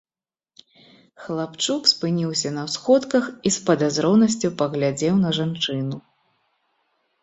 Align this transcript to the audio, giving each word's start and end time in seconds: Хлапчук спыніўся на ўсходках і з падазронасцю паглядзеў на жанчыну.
Хлапчук 1.25 1.83
спыніўся 1.93 2.49
на 2.57 2.65
ўсходках 2.71 3.23
і 3.37 3.49
з 3.59 3.65
падазронасцю 3.71 4.47
паглядзеў 4.65 5.15
на 5.25 5.29
жанчыну. 5.43 5.97